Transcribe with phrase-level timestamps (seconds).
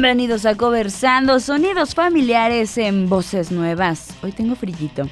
[0.00, 4.16] Bienvenidos a Conversando, sonidos familiares en voces nuevas.
[4.22, 5.06] Hoy tengo frillito.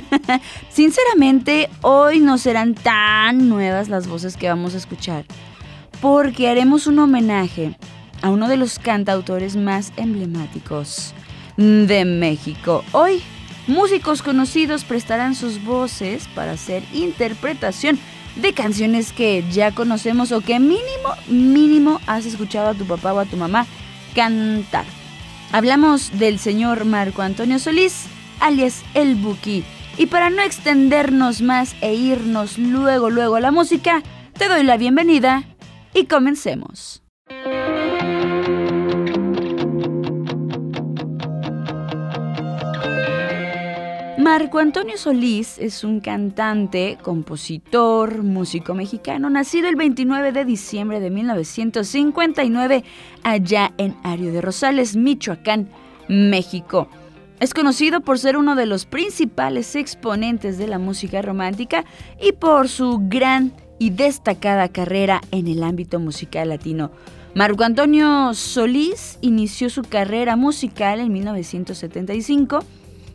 [0.70, 5.26] Sinceramente, hoy no serán tan nuevas las voces que vamos a escuchar,
[6.00, 7.76] porque haremos un homenaje
[8.22, 11.12] a uno de los cantautores más emblemáticos
[11.58, 12.82] de México.
[12.92, 13.22] Hoy,
[13.66, 17.98] músicos conocidos prestarán sus voces para hacer interpretación
[18.36, 23.18] de canciones que ya conocemos o que mínimo, mínimo has escuchado a tu papá o
[23.18, 23.66] a tu mamá
[24.14, 24.84] cantar.
[25.52, 28.06] Hablamos del señor Marco Antonio Solís,
[28.40, 29.64] alias El Buki.
[29.96, 34.02] Y para no extendernos más e irnos luego, luego a la música,
[34.36, 35.44] te doy la bienvenida
[35.92, 37.03] y comencemos.
[44.36, 51.08] Marco Antonio Solís es un cantante, compositor, músico mexicano, nacido el 29 de diciembre de
[51.08, 52.82] 1959
[53.22, 55.68] allá en Ario de Rosales, Michoacán,
[56.08, 56.88] México.
[57.38, 61.84] Es conocido por ser uno de los principales exponentes de la música romántica
[62.20, 66.90] y por su gran y destacada carrera en el ámbito musical latino.
[67.36, 72.64] Marco Antonio Solís inició su carrera musical en 1975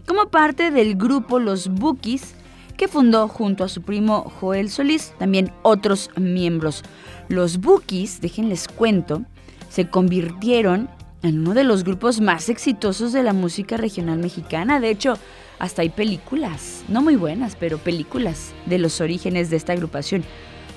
[0.09, 2.33] como parte del grupo Los Bookies,
[2.77, 6.83] que fundó junto a su primo Joel Solís, también otros miembros.
[7.27, 9.21] Los Bookies, déjenles cuento,
[9.69, 10.89] se convirtieron
[11.21, 14.79] en uno de los grupos más exitosos de la música regional mexicana.
[14.79, 15.13] De hecho,
[15.59, 20.23] hasta hay películas, no muy buenas, pero películas de los orígenes de esta agrupación.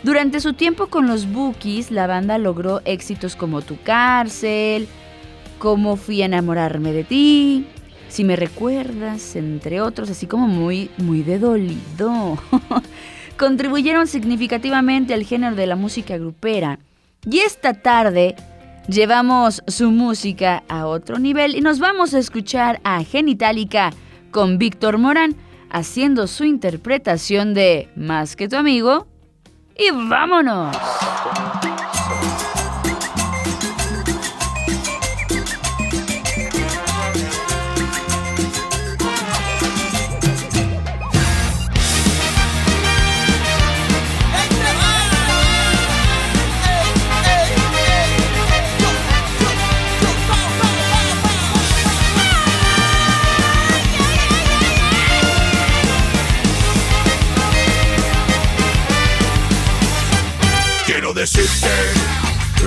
[0.03, 4.89] Durante su tiempo con los Bookies, la banda logró éxitos como Tu cárcel,
[5.59, 7.67] Cómo fui a enamorarme de ti,
[8.13, 12.37] si me recuerdas, entre otros, así como muy, muy de dolido.
[13.39, 16.79] Contribuyeron significativamente al género de la música grupera.
[17.25, 18.37] Y esta tarde
[18.87, 23.95] llevamos su música a otro nivel y nos vamos a escuchar a Genitalica
[24.31, 25.35] con Víctor Morán
[25.71, 29.07] haciendo su interpretación de Más que tu amigo.
[29.75, 30.77] Y vámonos.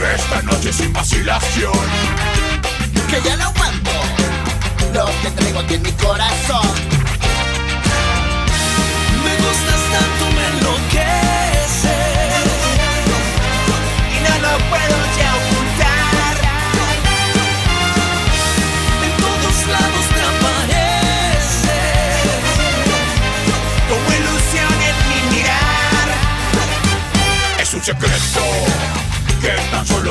[0.03, 1.71] Esta noche sin vacilación
[3.09, 3.91] que ya no aguanto
[4.93, 6.94] lo que traigo aquí en mi corazón.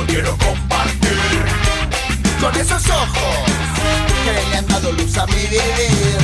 [0.07, 1.45] Quiero compartir
[2.39, 3.65] Con esos ojos
[4.23, 6.17] que le han dado luz a mi vivir.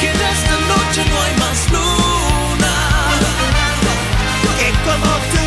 [0.00, 2.72] Que en esta noche no hay más luna
[4.58, 5.41] que como tú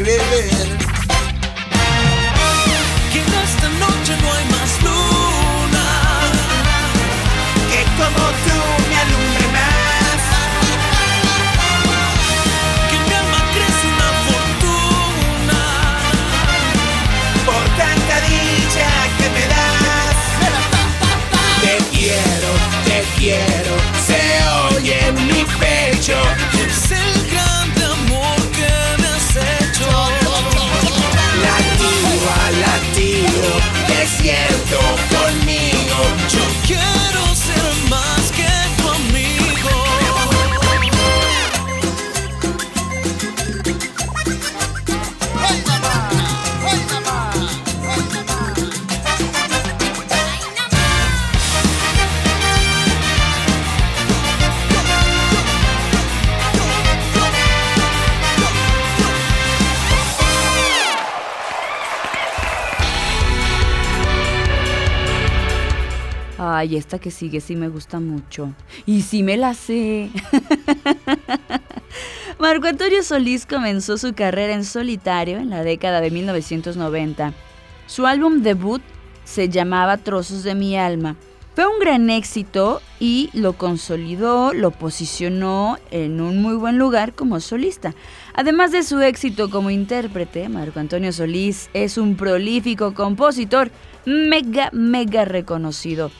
[0.00, 0.68] vivir.
[3.12, 5.86] Que en esta noche no hay más luna
[7.70, 8.57] que como tú
[34.70, 35.17] don't go.
[66.58, 68.52] Ay, esta que sigue sí me gusta mucho.
[68.84, 70.10] Y sí me la sé.
[72.40, 77.32] Marco Antonio Solís comenzó su carrera en solitario en la década de 1990.
[77.86, 78.82] Su álbum debut
[79.24, 81.14] se llamaba Trozos de mi alma.
[81.54, 87.38] Fue un gran éxito y lo consolidó, lo posicionó en un muy buen lugar como
[87.38, 87.94] solista.
[88.34, 93.70] Además de su éxito como intérprete, Marco Antonio Solís es un prolífico compositor
[94.06, 96.10] mega, mega reconocido.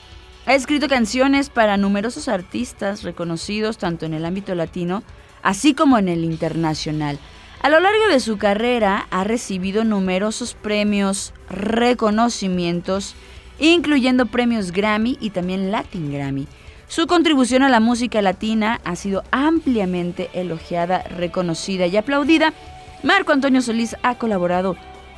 [0.48, 5.02] Ha escrito canciones para numerosos artistas reconocidos tanto en el ámbito latino
[5.42, 7.18] así como en el internacional.
[7.60, 13.14] A lo largo de su carrera ha recibido numerosos premios, reconocimientos,
[13.58, 16.46] incluyendo premios Grammy y también Latin Grammy.
[16.88, 22.54] Su contribución a la música latina ha sido ampliamente elogiada, reconocida y aplaudida.
[23.02, 24.76] Marco Antonio Solís ha colaborado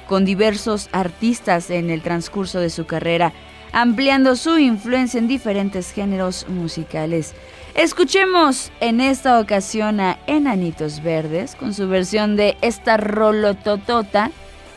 [0.08, 3.32] con diversos artistas en el transcurso de su carrera,
[3.72, 7.34] ampliando su influencia en diferentes géneros musicales.
[7.74, 14.30] Escuchemos en esta ocasión a Enanitos Verdes con su versión de esta rolototota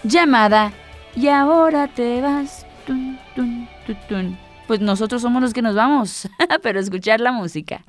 [0.04, 0.72] llamada
[1.16, 2.66] Y ahora te vas.
[2.86, 3.68] Tun, tun,
[4.08, 4.38] tun.
[4.68, 6.30] Pues nosotros somos los que nos vamos,
[6.62, 7.82] pero escuchar la música.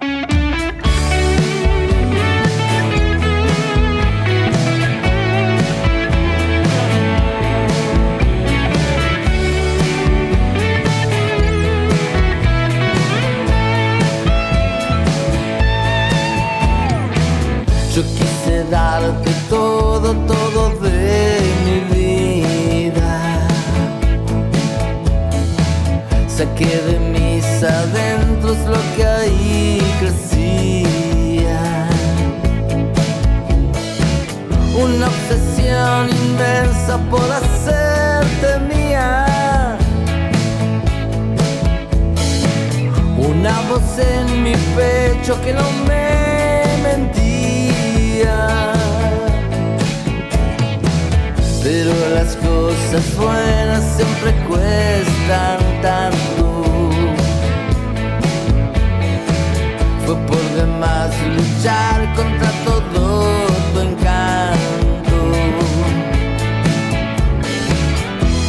[61.65, 65.17] Luchar contra todo tu encanto.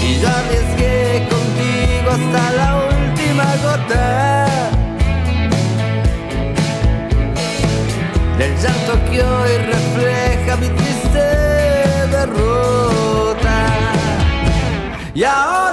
[0.03, 4.45] Y yo arriesgué contigo hasta la última gota.
[8.37, 11.23] del llanto que hoy refleja mi triste
[12.11, 13.57] derrota.
[15.13, 15.64] Y ahora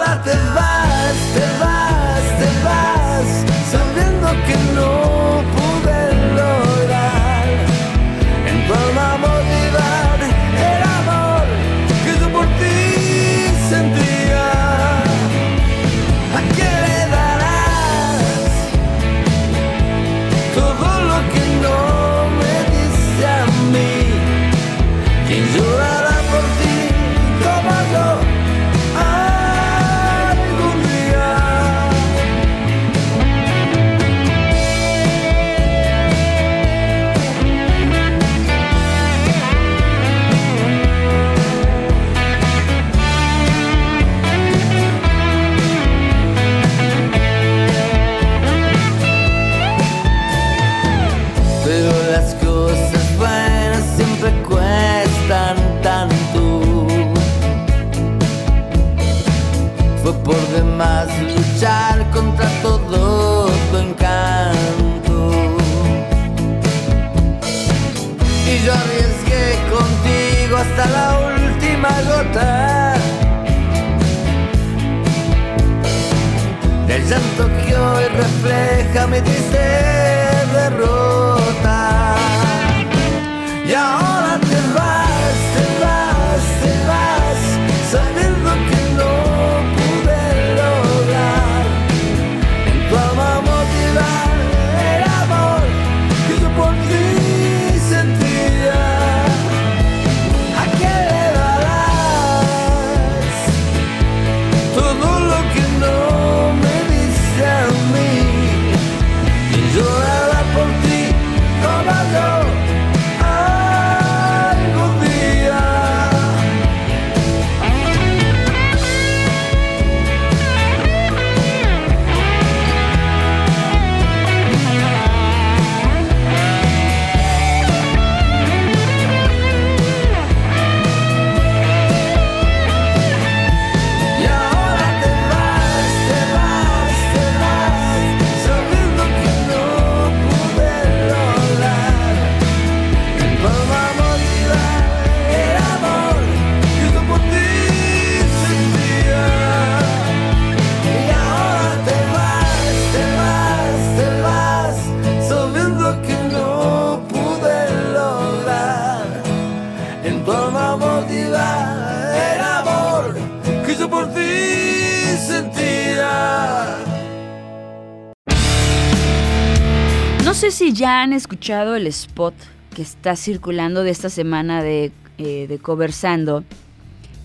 [171.03, 172.35] han escuchado el spot
[172.75, 176.45] que está circulando de esta semana de, eh, Conversando,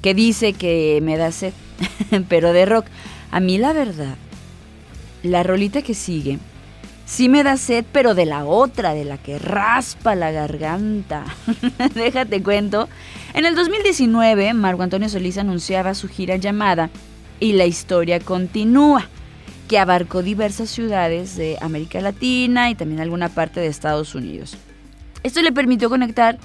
[0.01, 1.53] que dice que me da sed,
[2.29, 2.87] pero de rock.
[3.31, 4.15] A mí la verdad,
[5.21, 6.39] la rolita que sigue,
[7.05, 11.25] sí me da sed, pero de la otra, de la que raspa la garganta.
[11.93, 12.89] Déjate cuento.
[13.35, 16.89] En el 2019, Marco Antonio Solís anunciaba su gira llamada
[17.39, 19.07] Y la historia continúa
[19.67, 24.57] que abarcó diversas ciudades de América Latina y también alguna parte de Estados Unidos.
[25.23, 26.37] Esto le permitió conectar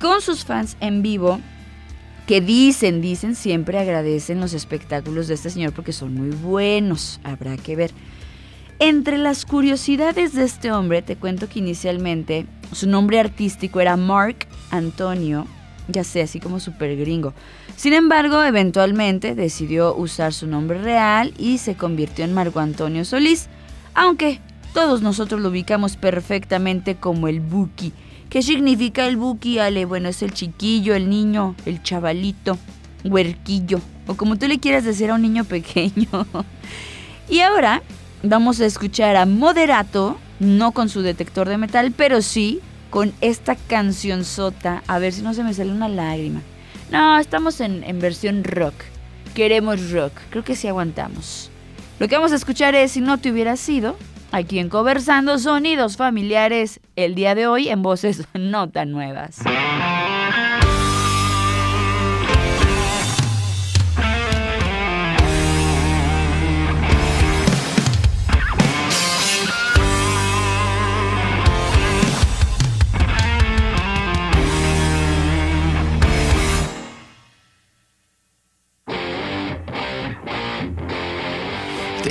[0.00, 1.40] con sus fans en vivo
[2.26, 7.56] que dicen, dicen siempre agradecen los espectáculos de este señor porque son muy buenos, habrá
[7.56, 7.90] que ver.
[8.78, 14.46] Entre las curiosidades de este hombre, te cuento que inicialmente su nombre artístico era Mark
[14.70, 15.46] Antonio,
[15.88, 17.34] ya sé, así como súper gringo.
[17.76, 23.48] Sin embargo, eventualmente decidió usar su nombre real y se convirtió en Marco Antonio Solís,
[23.94, 24.40] aunque
[24.72, 27.92] todos nosotros lo ubicamos perfectamente como el Buki.
[28.30, 29.84] ¿Qué significa el Buki, Ale?
[29.84, 32.56] Bueno, es el chiquillo, el niño, el chavalito,
[33.04, 36.26] huerquillo, o como tú le quieras decir a un niño pequeño.
[37.28, 37.82] y ahora
[38.22, 43.56] vamos a escuchar a Moderato, no con su detector de metal, pero sí con esta
[43.56, 44.82] canción sota.
[44.86, 46.40] A ver si no se me sale una lágrima.
[46.92, 48.74] No, estamos en, versión rock.
[49.34, 50.12] Queremos rock.
[50.28, 51.50] Creo que sí aguantamos.
[51.98, 53.96] Lo que vamos a escuchar es Si no te hubiera sido,
[54.30, 59.38] aquí en Conversando Sonidos Familiares, el día de hoy en voces no tan nuevas.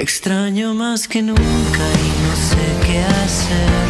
[0.01, 3.88] Extraño más que nunca y no sé qué hacer.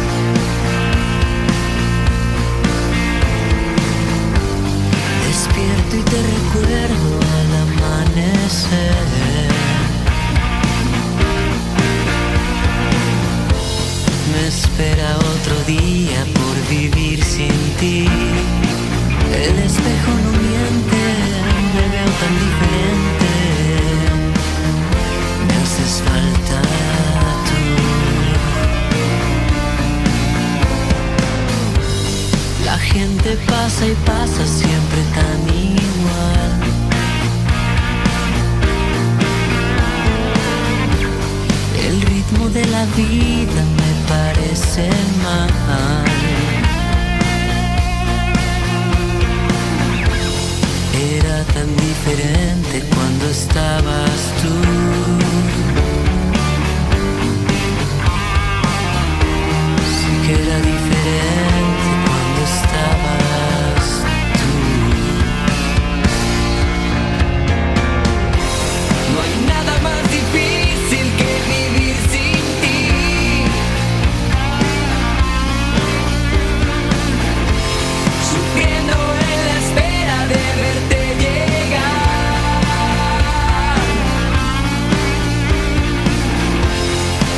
[5.26, 9.06] Despierto y te recuerdo al amanecer.
[14.34, 18.06] Me espera otro día por vivir sin ti.
[19.32, 21.00] El espejo no miente,
[21.72, 22.91] me veo tan diferente.
[33.36, 35.52] Pasa y pasa siempre tan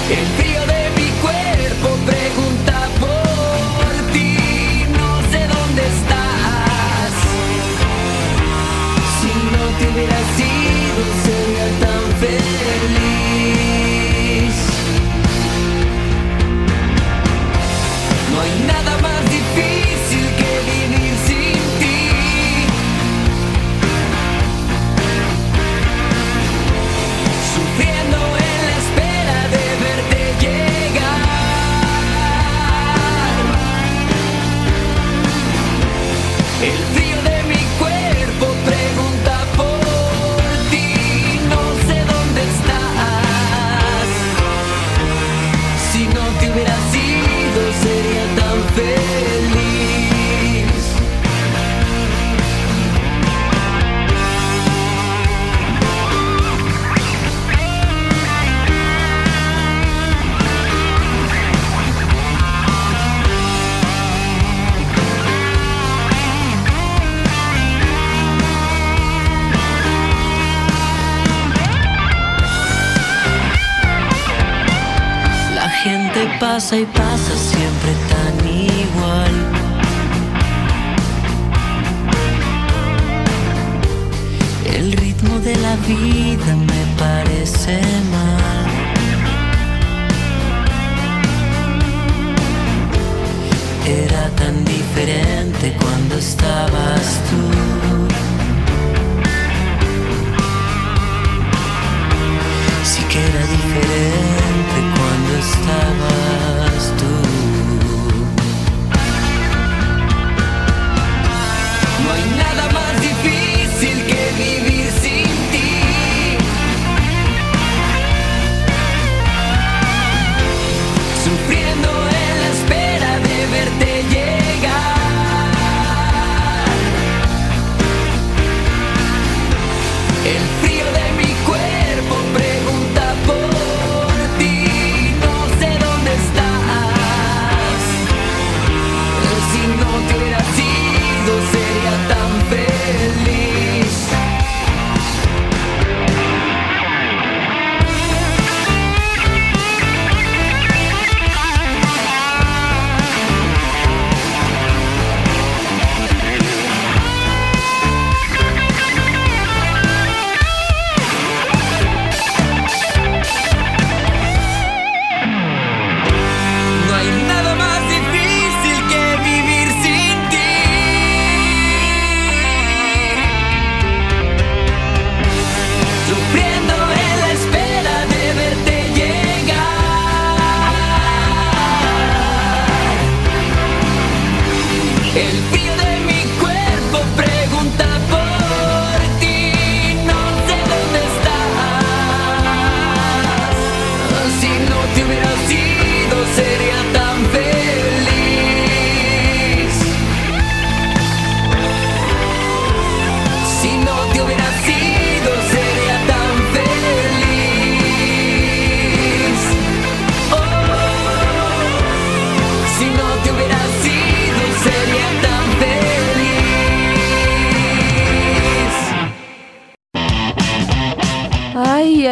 [0.06, 0.43] It's
[76.74, 77.13] pasa y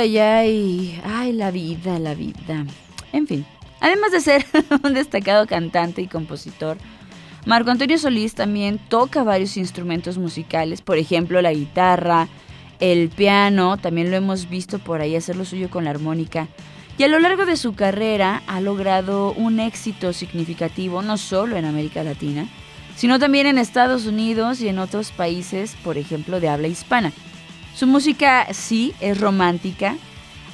[0.03, 1.01] ay, ay.
[1.05, 2.67] Ay, la vida, la vida.
[3.13, 3.47] En fin.
[3.81, 4.45] Además de ser
[4.83, 6.77] un destacado cantante y compositor,
[7.47, 12.29] Marco Antonio Solís también toca varios instrumentos musicales, por ejemplo la guitarra,
[12.79, 16.49] el piano, también lo hemos visto por ahí hacer lo suyo con la armónica.
[16.99, 21.65] Y a lo largo de su carrera ha logrado un éxito significativo no solo en
[21.65, 22.47] América Latina,
[22.97, 27.13] sino también en Estados Unidos y en otros países, por ejemplo, de habla hispana.
[27.75, 29.97] Su música sí es romántica,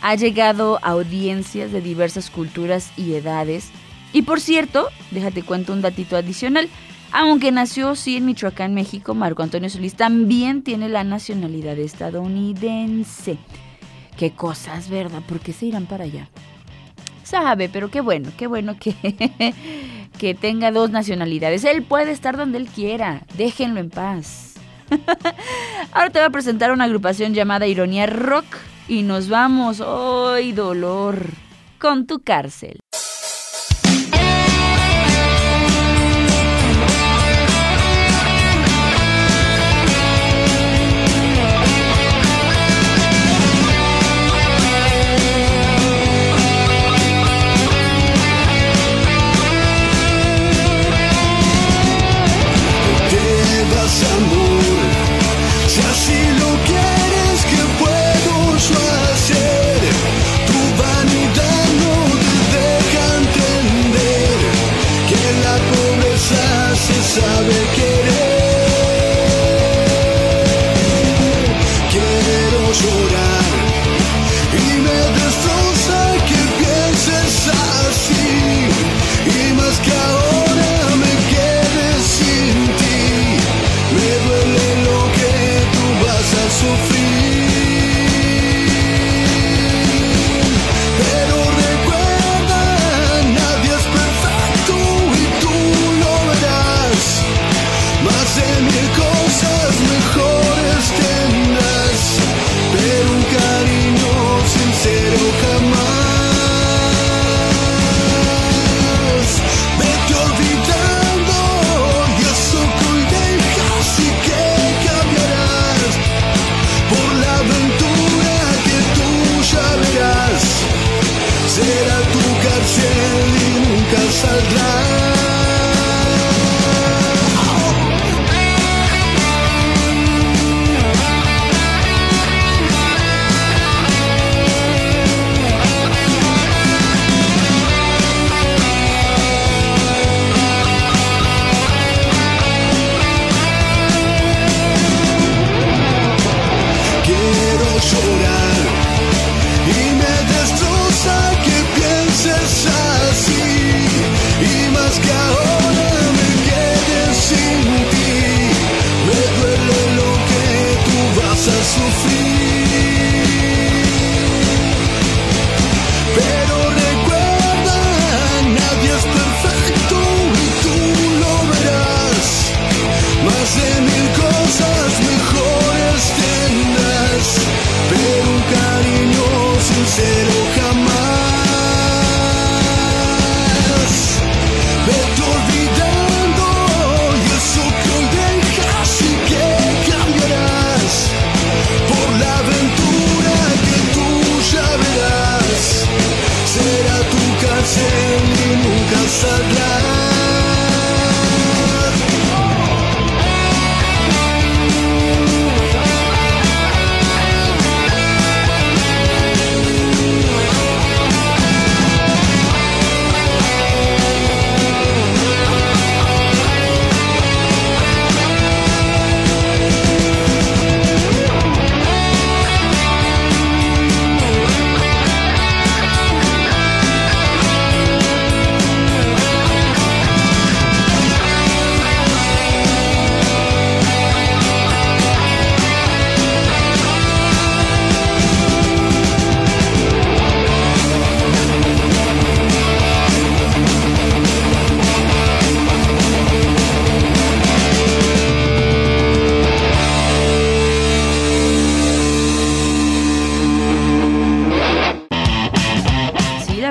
[0.02, 3.70] ha llegado a audiencias de diversas culturas y edades.
[4.12, 6.68] Y por cierto, déjate cuento un datito adicional.
[7.11, 13.38] Aunque nació sí en Michoacán, México, Marco Antonio Solís también tiene la nacionalidad estadounidense.
[14.16, 15.22] Qué cosas, ¿verdad?
[15.26, 16.28] ¿Por qué se irán para allá?
[17.24, 18.94] Sabe, pero qué bueno, qué bueno que,
[20.18, 21.64] que tenga dos nacionalidades.
[21.64, 23.24] Él puede estar donde él quiera.
[23.37, 24.47] Déjenlo en paz.
[25.92, 28.46] Ahora te voy a presentar una agrupación llamada Ironía Rock
[28.88, 31.27] y nos vamos, ¡ay, dolor!
[31.79, 32.81] Con tu cárcel.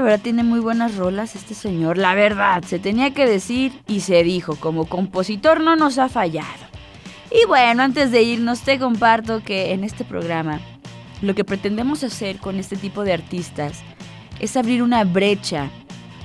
[0.08, 1.98] Verdad tiene muy buenas rolas este señor.
[1.98, 4.56] La verdad, se tenía que decir y se dijo.
[4.56, 6.48] Como compositor no nos ha fallado.
[7.30, 10.62] Y bueno, antes de irnos te comparto que en este programa
[11.22, 13.82] lo que pretendemos hacer con este tipo de artistas
[14.40, 15.70] es abrir una brecha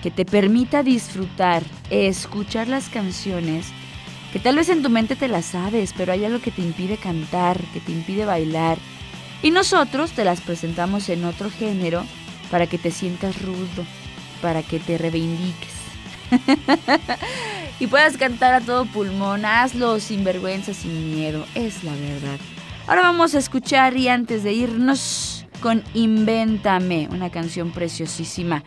[0.00, 3.66] que te permita disfrutar, escuchar las canciones
[4.32, 6.98] que tal vez en tu mente te las sabes, pero hay algo que te impide
[6.98, 8.78] cantar, que te impide bailar.
[9.42, 12.04] Y nosotros te las presentamos en otro género
[12.52, 13.86] para que te sientas rudo,
[14.42, 15.72] para que te reivindiques.
[17.80, 22.38] y puedas cantar a todo pulmón, hazlo sin vergüenza, sin miedo, es la verdad.
[22.86, 28.62] Ahora vamos a escuchar y antes de irnos con Invéntame, una canción preciosísima.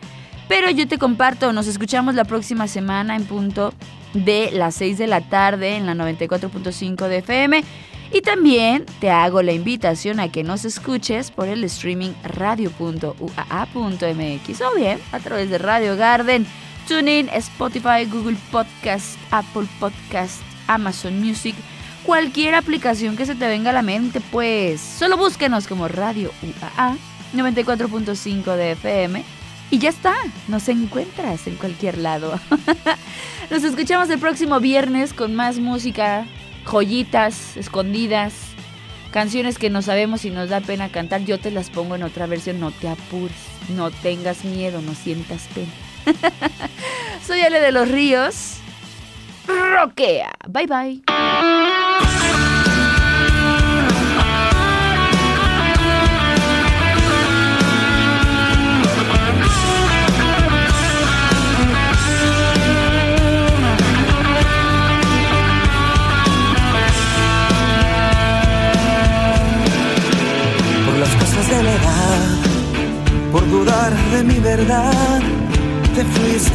[0.48, 3.72] Pero yo te comparto, nos escuchamos la próxima semana en punto
[4.14, 7.64] de las 6 de la tarde en la 94.5 de FM.
[8.12, 13.16] Y también te hago la invitación a que nos escuches por el streaming radio.uaa.mx
[14.60, 16.46] o bien a través de Radio Garden,
[16.88, 21.56] TuneIn, Spotify, Google Podcast, Apple Podcast, Amazon Music,
[22.04, 26.96] cualquier aplicación que se te venga a la mente, pues solo búsquenos como Radio UAA
[27.34, 29.24] 94.5 de FM
[29.70, 30.14] y ya está,
[30.46, 32.38] nos encuentras en cualquier lado.
[33.50, 36.26] nos escuchamos el próximo viernes con más música,
[36.66, 38.34] joyitas escondidas,
[39.12, 41.24] canciones que no sabemos y nos da pena cantar.
[41.24, 43.36] Yo te las pongo en otra versión, no te apures,
[43.68, 45.72] no tengas miedo, no sientas pena.
[47.26, 48.58] Soy Ale de los Ríos.
[49.46, 50.32] Roquea.
[50.48, 52.25] Bye bye.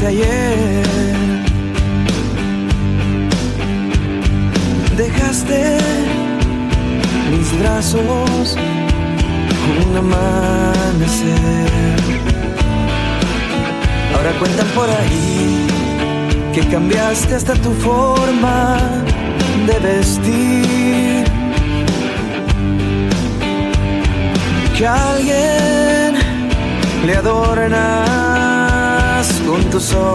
[0.01, 0.83] Fuiste ayer.
[4.97, 5.77] Dejaste
[7.31, 8.57] mis brazos
[9.87, 11.69] un amanecer.
[14.15, 15.67] Ahora cuentan por ahí
[16.53, 18.77] que cambiaste hasta tu forma
[19.67, 21.31] de vestir.
[24.77, 26.15] que alguien
[27.05, 28.30] le adornas
[29.45, 30.11] con tu sonreír.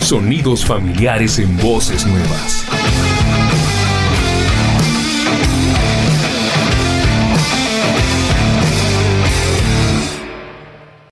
[0.00, 2.67] Sonidos familiares en voces nuevas.